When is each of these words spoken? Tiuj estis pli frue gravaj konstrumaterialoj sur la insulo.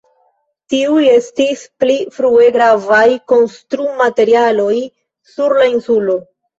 Tiuj 0.73 1.03
estis 1.09 1.61
pli 1.83 1.99
frue 2.17 2.49
gravaj 2.57 3.05
konstrumaterialoj 3.35 4.75
sur 5.37 5.61
la 5.63 5.75
insulo. 5.79 6.23